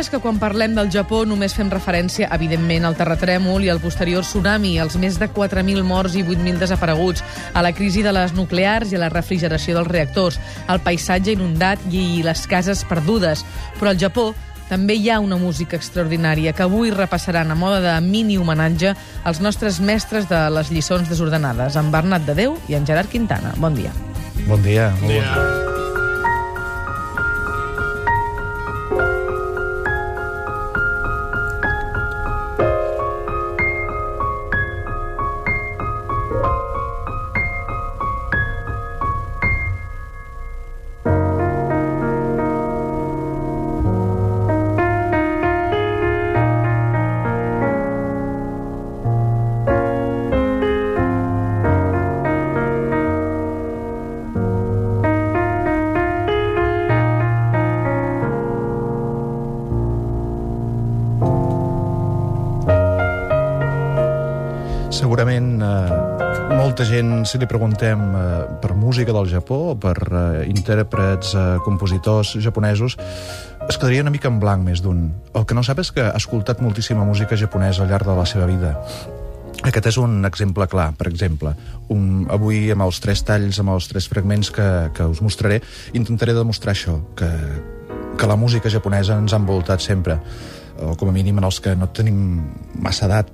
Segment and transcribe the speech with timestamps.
[0.00, 4.24] és que quan parlem del Japó només fem referència, evidentment, al terratrèmol i al posterior
[4.24, 7.20] tsunami, als més de 4.000 morts i 8.000 desapareguts,
[7.52, 10.40] a la crisi de les nuclears i a la refrigeració dels reactors,
[10.72, 13.44] al paisatge inundat i les cases perdudes.
[13.76, 14.30] Però al Japó
[14.70, 18.94] també hi ha una música extraordinària que avui repassaran a moda de mini homenatge
[19.24, 23.52] als nostres mestres de les lliçons desordenades, en Bernat de Déu i en Gerard Quintana.
[23.58, 23.92] Bon dia.
[24.46, 24.94] Bon dia.
[25.02, 25.69] Bon dia.
[64.90, 68.24] Segurament eh, molta gent, si li preguntem eh,
[68.60, 72.96] per música del Japó, per eh, intèrprets, eh, compositors japonesos,
[73.68, 75.06] es quedaria una mica en blanc més d'un.
[75.38, 78.26] El que no sap és que ha escoltat moltíssima música japonesa al llarg de la
[78.26, 78.74] seva vida.
[79.62, 81.52] Aquest és un exemple clar, per exemple.
[81.94, 85.60] Un, avui, amb els tres talls, amb els tres fragments que, que us mostraré,
[85.94, 87.28] intentaré demostrar això, que,
[88.18, 90.18] que la música japonesa ens ha envoltat sempre,
[90.80, 92.40] o com a mínim en els que no tenim
[92.80, 93.30] massa edat.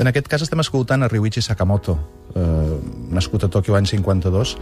[0.00, 1.98] En aquest cas estem escoltant a Ryuichi Sakamoto,
[2.34, 2.76] eh,
[3.12, 4.56] nascut a Tòquio l'any 52,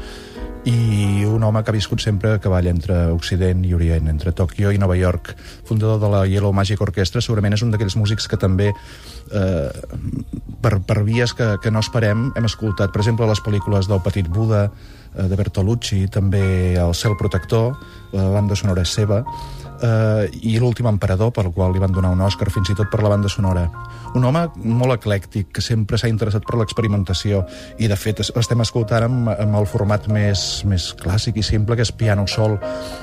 [0.69, 4.73] i un home que ha viscut sempre a cavall entre Occident i Orient, entre Tòquio
[4.75, 5.33] i Nova York,
[5.65, 9.71] fundador de la Yellow Magic Orchestra, segurament és un d'aquells músics que també eh,
[10.61, 14.29] per, per vies que, que no esperem hem escoltat, per exemple, les pel·lícules del Petit
[14.29, 14.67] Buda,
[15.15, 17.79] eh, de Bertolucci, també El cel protector,
[18.13, 19.23] la banda sonora és seva,
[19.83, 23.03] eh, i L'últim emperador, pel qual li van donar un Oscar, fins i tot per
[23.03, 23.67] la banda sonora.
[24.15, 27.45] Un home molt eclèctic, que sempre s'ha interessat per l'experimentació,
[27.79, 31.87] i de fet estem escoltant amb, amb el format més, més clàssic i simple, que
[31.87, 32.57] és piano sol,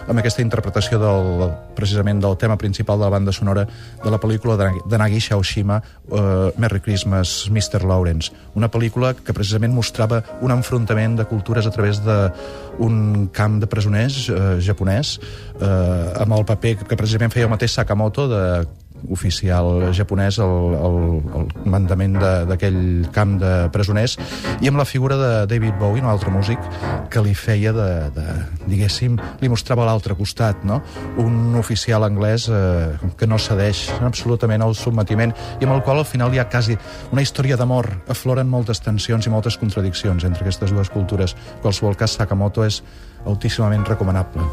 [0.08, 3.68] amb aquesta interpretació del, precisament del tema principal de la banda sonora
[4.04, 7.86] de la pel·lícula de, de Nagisa Oshima, uh, Merry Christmas, Mr.
[7.88, 13.70] Lawrence, una pel·lícula que precisament mostrava un enfrontament de cultures a través d'un camp de
[13.70, 15.16] presoners eh, japonès,
[15.58, 18.44] eh, amb el paper que precisament feia el mateix Sakamoto de
[19.12, 20.98] oficial japonès el, el,
[21.38, 22.18] el mandament
[22.50, 24.18] d'aquell camp de presoners
[24.64, 26.62] i amb la figura de David Bowie, un altre músic
[27.14, 28.26] que li feia de, de
[28.68, 30.82] diguéssim, li mostrava l'altre costat no?
[31.22, 36.10] un oficial anglès eh, que no cedeix absolutament al submetiment i amb el qual al
[36.10, 36.78] final hi ha quasi
[37.12, 37.90] una història d'amor.
[38.12, 41.36] Afloren moltes tensions i moltes contradiccions entre aquestes dues cultures.
[41.62, 42.82] Qualsevol cas Sakamoto és
[43.28, 44.48] altíssimament recomanable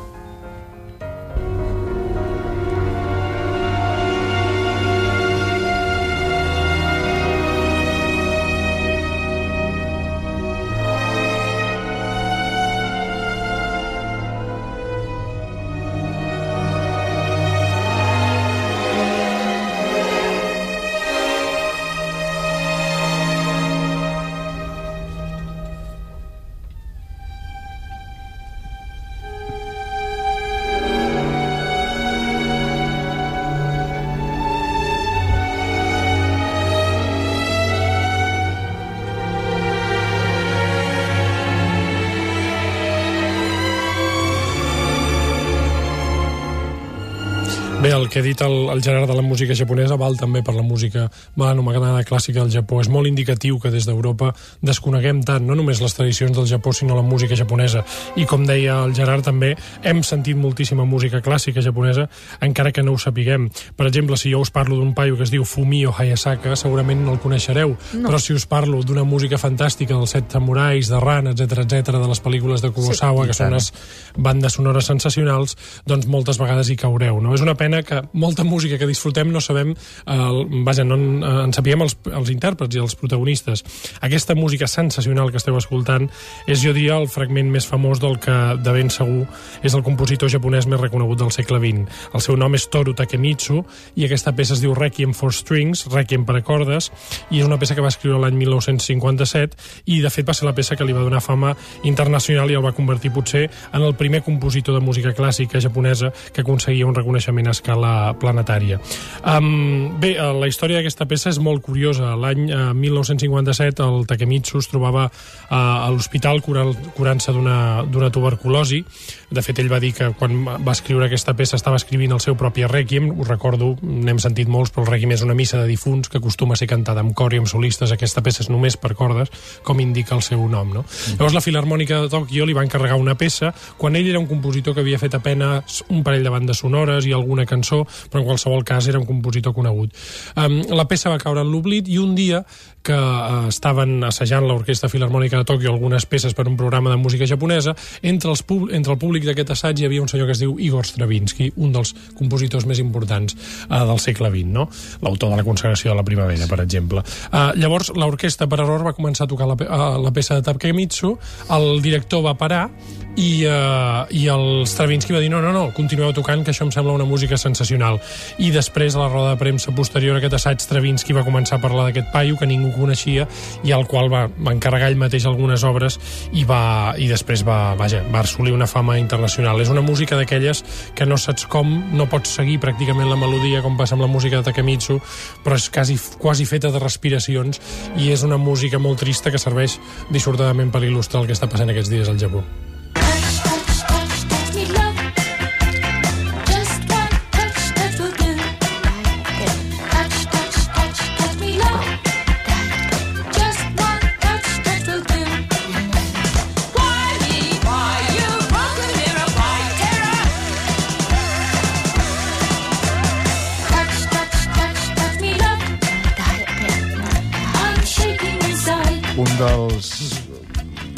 [47.84, 50.54] Bé, el que ha dit el, el Gerard de la música japonesa val també per
[50.56, 51.02] la música
[51.36, 52.78] mal anomenada clàssica del Japó.
[52.80, 54.30] És molt indicatiu que des d'Europa
[54.64, 57.82] desconeguem tant, no només les tradicions del Japó, sinó la música japonesa.
[58.16, 59.50] I com deia el Gerard, també
[59.84, 62.06] hem sentit moltíssima música clàssica japonesa,
[62.40, 63.50] encara que no ho sapiguem.
[63.76, 67.12] Per exemple, si jo us parlo d'un paio que es diu Fumio Hayasaka, segurament no
[67.12, 68.08] el coneixereu, no.
[68.08, 72.08] però si us parlo d'una música fantàstica dels Set Samurais, de Ran, etc etc de
[72.08, 73.70] les pel·lícules de Kurosawa, sí, que són unes
[74.16, 77.20] bandes sonores sensacionals, doncs moltes vegades hi caureu.
[77.20, 77.36] No?
[77.36, 79.74] És una pena que molta música que disfrutem no sabem,
[80.06, 83.64] el, vaja, no en, en sapiguem els, els intèrprets i els protagonistes.
[84.04, 86.06] Aquesta música sensacional que esteu escoltant
[86.46, 89.24] és, jo diria, el fragment més famós del que, de ben segur,
[89.62, 91.88] és el compositor japonès més reconegut del segle XX.
[92.14, 93.62] El seu nom és Toru Takemitsu
[93.96, 96.90] i aquesta peça es diu Requiem for Strings, Requiem per a cordes,
[97.30, 100.54] i és una peça que va escriure l'any 1957 i, de fet, va ser la
[100.56, 101.54] peça que li va donar fama
[101.84, 106.42] internacional i el va convertir, potser, en el primer compositor de música clàssica japonesa que
[106.42, 108.78] aconseguia un reconeixement a escala planetària.
[109.24, 112.12] Um, bé, eh, la història d'aquesta peça és molt curiosa.
[112.16, 118.82] L'any uh, 1957 el Takemitsu es trobava uh, a l'hospital curant-se d'una tuberculosi.
[119.30, 122.36] De fet, ell va dir que quan va escriure aquesta peça estava escrivint el seu
[122.36, 126.12] propi rèquiem, ho recordo, n'hem sentit molts, però el rèquiem és una missa de difunts
[126.12, 127.94] que acostuma a ser cantada amb cor i amb solistes.
[127.94, 129.32] Aquesta peça és només per cordes,
[129.64, 130.68] com indica el seu nom.
[130.74, 130.84] No?
[130.84, 131.16] Mm.
[131.16, 134.76] Llavors la Filarmònica de Tòquio li va encarregar una peça quan ell era un compositor
[134.76, 138.66] que havia fet apenes un parell de bandes sonores i alguna cançó, però en qualsevol
[138.66, 139.94] cas era un compositor conegut.
[140.36, 142.44] Um, la peça va caure en l'oblit i un dia
[142.84, 147.26] que uh, estaven assajant l'Orquestra Filarmònica de Tòquio algunes peces per un programa de música
[147.26, 147.72] japonesa,
[148.02, 148.44] entre, els
[148.76, 151.72] entre el públic d'aquest assaig hi havia un senyor que es diu Igor Stravinsky, un
[151.72, 153.36] dels compositors més importants
[153.70, 154.68] uh, del segle XX, no?
[155.00, 157.04] l'autor de la consagració de la primavera, per exemple.
[157.30, 161.14] Uh, llavors, l'orquestra per error va començar a tocar la, uh, la peça de Takemitsu,
[161.56, 162.66] el director va parar
[163.16, 166.72] i, uh, i el Stravinsky va dir no, no, no, continueu tocant, que això em
[166.74, 168.00] sembla una música sensacional.
[168.42, 171.62] I després, a la roda de premsa posterior a aquest assaig, Stravinsky va començar a
[171.62, 173.28] parlar d'aquest paio que ningú coneixia
[173.62, 175.98] i al qual va, va encarregar ell mateix algunes obres
[176.32, 179.62] i, va, i després va, vaja, va assolir una fama internacional.
[179.62, 180.64] És una música d'aquelles
[180.98, 184.40] que no saps com, no pots seguir pràcticament la melodia com passa amb la música
[184.40, 184.98] de Takemitsu,
[185.46, 187.62] però és quasi, quasi feta de respiracions
[187.94, 189.78] i és una música molt trista que serveix
[190.10, 192.42] dissortadament per il·lustrar el que està passant aquests dies al Japó.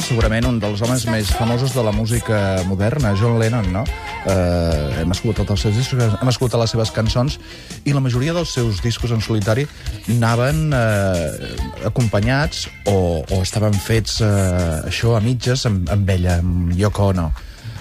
[0.07, 3.83] Segurament un dels homes més famosos de la música moderna, John Lennon, no?
[4.31, 7.39] Eh, hem escoltat els seus discos, hem escoltat les seves cançons,
[7.83, 9.67] i la majoria dels seus discos en solitari
[10.15, 11.51] anaven eh,
[11.91, 17.31] acompanyats o, o estaven fets eh, això a mitges amb, amb ella, amb Yoko Ono.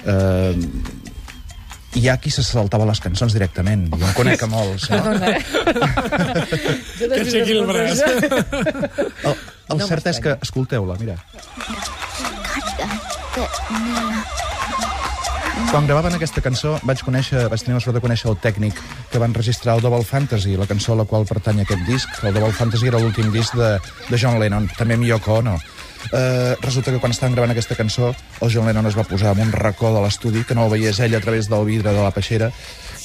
[0.06, 1.04] Eh,
[1.96, 3.86] hi ha qui se saltava les cançons directament.
[3.94, 4.90] Jo en conec a molts.
[4.92, 4.98] No?
[5.06, 5.44] Perdona, eh?
[7.00, 8.02] Que aixequi el braç.
[9.26, 9.38] El,
[9.72, 10.36] el no cert és que...
[10.46, 11.16] Escolteu-la, mira.
[15.72, 18.78] Quan gravaven aquesta cançó vaig conèixer, vaig tenir la sort de conèixer el tècnic
[19.12, 22.08] que van registrar el Double Fantasy, la cançó a la qual pertany aquest disc.
[22.24, 23.74] El Double Fantasy era l'últim disc de,
[24.08, 25.58] de John Lennon, també amb Yoko Ono.
[26.14, 29.48] Eh, resulta que quan estaven gravant aquesta cançó el John Lennon es va posar en
[29.48, 32.14] un racó de l'estudi que no el veiés ell a través del vidre de la
[32.14, 32.52] peixera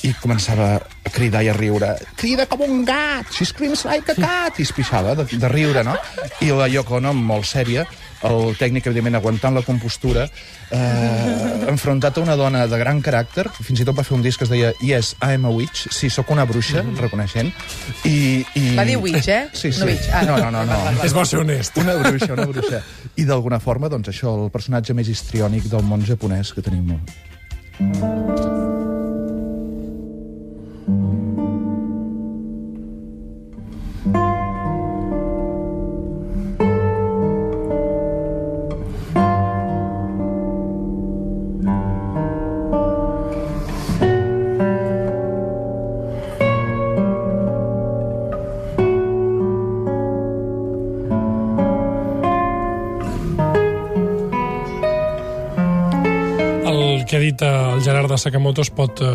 [0.06, 1.94] i començava a cridar i a riure.
[2.20, 3.28] Crida com un gat!
[3.34, 4.60] She screams like a cat!
[4.60, 5.96] I es pixava de, de riure, no?
[6.44, 7.86] I la Yoko Ono, molt sèria,
[8.28, 10.26] el tècnic, evidentment, aguantant la compostura,
[10.70, 14.40] eh, enfrontat a una dona de gran caràcter, fins i tot va fer un disc
[14.40, 17.00] que es deia Yes, I am a witch, sí, sóc una bruixa, mm -hmm.
[17.00, 17.52] reconeixent,
[18.04, 18.76] i, i...
[18.76, 19.48] Va dir witch, eh?
[19.52, 19.80] Sí, sí.
[19.80, 20.08] No, witch.
[20.12, 20.22] Ah.
[20.22, 20.78] no, no, no, no.
[21.04, 21.76] És bo ser honest.
[21.76, 22.82] Una bruixa, una bruixa.
[23.16, 26.90] I d'alguna forma, doncs això, el personatge més histriònic del món japonès que tenim.
[27.80, 28.49] el
[57.10, 59.08] que ha dit eh, el Gerard de Sakamoto es pot eh,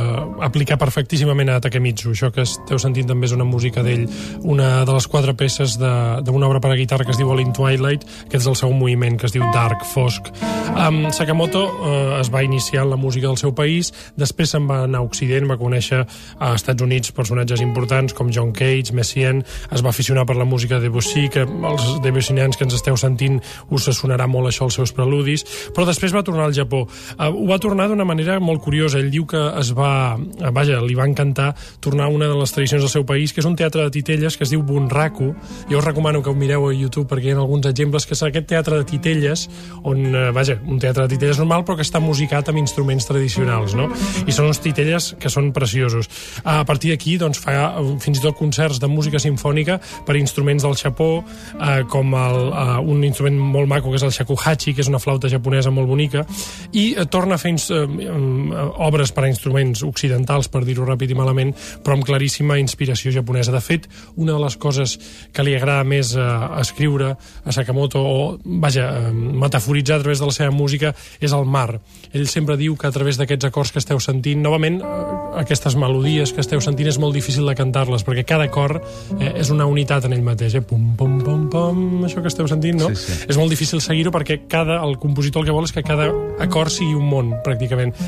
[0.43, 2.11] aplicar perfectíssimament a Takemitsu.
[2.11, 4.03] Això que esteu sentint també és una música d'ell,
[4.43, 7.53] una de les quatre peces d'una obra per a guitarra que es diu All in
[7.55, 10.27] Twilight, que és el segon moviment, que es diu Dark, Fosc.
[10.75, 14.81] Um, Sakamoto uh, es va iniciar en la música del seu país, després se'n va
[14.89, 19.39] anar a Occident, va conèixer a Estats Units personatges importants com John Cage, Messiaen,
[19.71, 23.39] es va aficionar per la música de Debussy, que els debussinians que ens esteu sentint
[23.71, 26.83] us sonarà molt això als seus preludis, però després va tornar al Japó.
[27.15, 28.99] Uh, ho va tornar d'una manera molt curiosa.
[28.99, 30.17] Ell diu que es va...
[30.55, 33.49] Vaja, li va encantar tornar a una de les tradicions del seu país, que és
[33.49, 35.31] un teatre de titelles que es diu Bunraku.
[35.69, 38.23] Jo us recomano que ho mireu a YouTube perquè hi ha alguns exemples, que és
[38.25, 39.47] aquest teatre de titelles,
[39.83, 43.89] on, vaja, un teatre de titelles normal, però que està musicat amb instruments tradicionals, no?
[44.25, 46.09] I són uns titelles que són preciosos.
[46.43, 47.55] A partir d'aquí, doncs, fa
[48.03, 51.23] fins i tot concerts de música sinfònica per instruments del Japó,
[51.59, 54.99] eh, com el, eh, un instrument molt maco que és el shakuhachi, que és una
[54.99, 56.25] flauta japonesa molt bonica,
[56.73, 58.51] i eh, torna a fer eh, um,
[58.85, 61.53] obres per a instruments occidentals, per dir-ho ràpid i malament,
[61.83, 63.53] però amb claríssima inspiració japonesa.
[63.55, 64.97] De fet, una de les coses
[65.33, 70.19] que li agrada més a, a escriure a Sakamoto, o, vaja, eh, metaforitzar a través
[70.19, 71.79] de la seva música, és el mar.
[72.13, 76.33] Ell sempre diu que a través d'aquests acords que esteu sentint, novament, eh, aquestes melodies
[76.33, 78.81] que esteu sentint és molt difícil de cantar-les, perquè cada acord
[79.19, 80.63] eh, és una unitat en ell mateix, eh?
[80.65, 82.91] pum, pum, pum, pum, això que esteu sentint, no?
[82.93, 83.19] Sí, sí.
[83.29, 86.09] És molt difícil seguir-ho perquè cada, el compositor el que vol és que cada
[86.43, 87.64] acord sigui un món, pràcticament.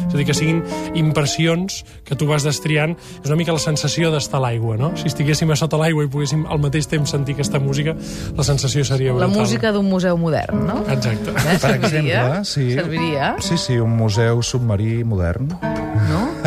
[0.08, 0.64] És a dir, que siguin
[0.96, 2.96] impressions que tu vas destriant.
[3.24, 4.92] És una mica la sensació d'estar a l'aigua, no?
[5.00, 7.96] Si estiguéssim a sota l'aigua i poguéssim al mateix temps sentir aquesta música,
[8.38, 9.40] la sensació seria La brutal.
[9.42, 10.84] música d'un museu modern, no?
[10.92, 11.32] Exacte.
[11.32, 12.22] Eh, Per serviria?
[12.22, 12.72] exemple, sí.
[12.74, 15.48] Serviria, Sí, sí, un museu submarí modern.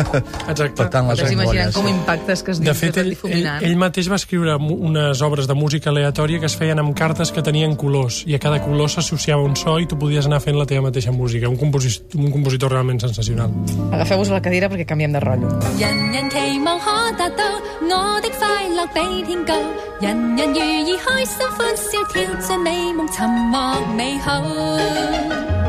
[0.48, 0.74] Exacte.
[0.80, 1.76] Per tant, les Ves imaginant ampolles.
[1.76, 3.62] com impactes que es De dius fet, tot ell, ell, difuminant.
[3.62, 7.30] ell mateix va escriure mu- unes obres de música aleatòria que es feien amb cartes
[7.32, 10.56] que tenien colors, i a cada color s'associava un so i tu podies anar fent
[10.58, 11.48] la teva mateixa música.
[11.48, 13.50] Un, composi un compositor realment sensacional.
[13.92, 15.48] Agafeu-vos la cadira perquè canviem de rotllo.
[15.78, 17.44] 人人期望可达到，
[17.82, 19.54] 我的快乐比天高。
[20.00, 25.59] 人人如意开心欢笑，跳进美梦寻获美好。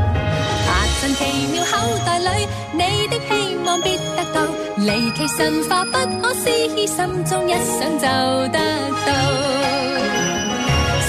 [1.02, 1.20] 踏进奇
[1.52, 1.72] 妙口
[2.06, 4.46] 袋里，你的希望必得到。
[4.78, 8.06] 离奇神化不可思议，心中一想就
[8.52, 8.58] 得
[9.06, 9.10] 到。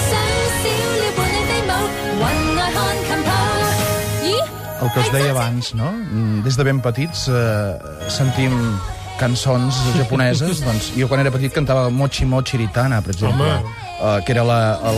[0.07, 0.11] 想
[0.59, 0.63] 少
[0.99, 1.71] 了伴你飞舞，
[2.19, 2.25] 云
[2.57, 3.29] 外看琴谱。
[4.23, 4.27] 咦？
[4.81, 5.88] El que us deia abans, no?
[5.91, 7.77] Mm, Des de ben petits eh,
[8.09, 8.79] sentim
[9.21, 10.61] cançons japoneses.
[10.66, 13.49] doncs, jo quan era petit cantava Mochi Mochi Ritana, per exemple.
[13.49, 13.83] Home.
[13.94, 14.59] Uh, que era la,
[14.90, 14.97] el,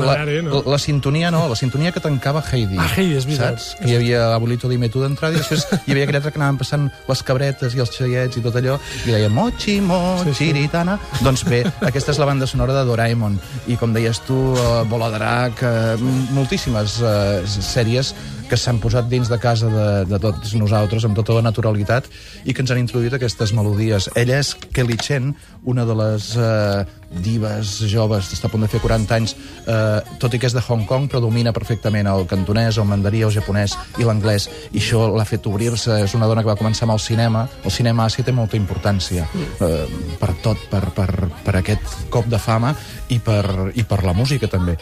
[0.00, 2.78] la, la, la sintonia, no, la sintonia que tancava Heidi.
[2.78, 3.58] Ah, Heidi, és veritat.
[3.58, 3.74] Saps?
[3.82, 6.86] Que hi havia Abuelito Dime tu d'entrada i després hi havia aquella que anaven passant
[7.10, 10.52] les cabretes i els xaiets i tot allò i deia Mochi Mochi Sí, sí.
[10.56, 10.96] Ritana.
[11.26, 15.10] Doncs bé, aquesta és la banda sonora de Doraemon i com deies tu, uh, Bola
[15.12, 18.14] Drac, uh, moltíssimes uh, sèries
[18.50, 22.08] que s'han posat dins de casa de, de tots nosaltres amb tota la naturalitat
[22.42, 24.08] i que ens han introduït aquestes melodies.
[24.20, 25.32] Ella és Kelly Chen,
[25.64, 26.84] una de les eh,
[27.24, 29.32] divas joves, està a punt de fer 40 anys,
[29.64, 33.22] eh, tot i que és de Hong Kong, però domina perfectament el cantonès, el mandarí,
[33.24, 36.02] el japonès i l'anglès, i això l'ha fet obrir-se.
[36.04, 37.46] És una dona que va començar amb el cinema.
[37.64, 39.86] El cinema a Àsia té molta importància eh,
[40.20, 41.08] per tot, per, per,
[41.46, 42.74] per aquest cop de fama
[43.08, 44.76] i per, i per la música també.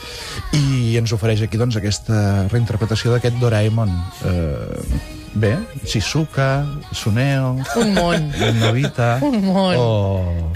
[0.58, 3.94] I ens ofereix aquí doncs, aquesta reinterpretació d'aquest Doraemon.
[4.26, 8.32] Eh, bé, Shizuka, Suneo, Un món.
[8.60, 9.18] Novita...
[9.22, 9.76] Un món.
[9.76, 10.52] Oh.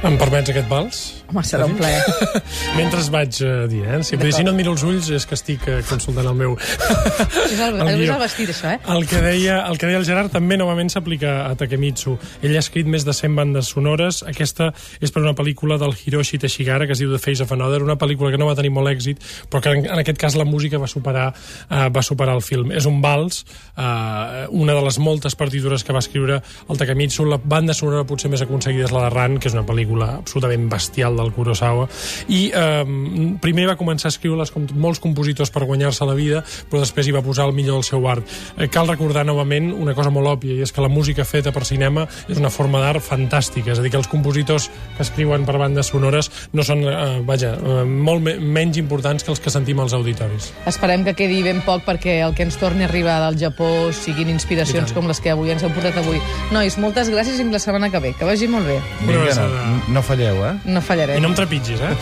[0.00, 1.19] Em permets aquest vals?
[1.30, 2.00] Home, serà un plaer.
[2.78, 4.00] Mentre vaig uh, dir, eh?
[4.06, 6.56] Si, si no et miro els ulls és que estic uh, consultant el meu...
[7.50, 8.16] És el, El guió.
[8.16, 8.80] el vestit, això, eh?
[8.90, 12.16] El que deia, el que deia el Gerard també novament s'aplica a Takemitsu.
[12.42, 14.24] Ell ha escrit més de 100 bandes sonores.
[14.26, 17.84] Aquesta és per una pel·lícula del Hiroshi Teshigara que es diu The Face of Another,
[17.86, 19.22] una pel·lícula que no va tenir molt èxit,
[19.52, 22.74] però que en, en aquest cas la música va superar, uh, va superar el film.
[22.74, 23.44] És un vals,
[23.76, 27.28] uh, una de les moltes partitures que va escriure el Takemitsu.
[27.30, 30.66] La banda sonora potser més aconseguida és la de Ran, que és una pel·lícula absolutament
[30.70, 31.88] bestial del Kurosawa.
[32.28, 36.82] I um, primer va començar a escriure-les com molts compositors per guanyar-se la vida, però
[36.82, 38.26] després hi va posar el millor del seu art.
[38.56, 41.64] Eh, cal recordar novament una cosa molt òbvia, i és que la música feta per
[41.68, 45.58] cinema és una forma d'art fantàstica, és a dir, que els compositors que escriuen per
[45.60, 49.80] bandes sonores no són, eh, vaja, eh, molt me menys importants que els que sentim
[49.80, 50.52] als auditoris.
[50.66, 54.30] Esperem que quedi ben poc perquè el que ens torni a arribar del Japó siguin
[54.30, 56.20] inspiracions com les que avui ens heu portat avui.
[56.54, 58.14] Nois, moltes gràcies i fins la setmana que ve.
[58.18, 58.78] Que vagi molt bé.
[59.06, 60.54] Vinga, no, no falleu, eh?
[60.64, 61.09] No fallarem.
[61.16, 61.92] I no em trepitgis, eh?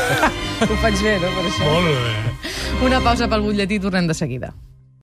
[0.68, 1.70] Ho faig bé, no, per això?
[1.70, 2.52] Molt bé.
[2.86, 4.52] Una pausa pel butlletí i tornem de seguida.